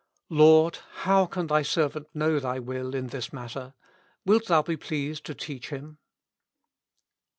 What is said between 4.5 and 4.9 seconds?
be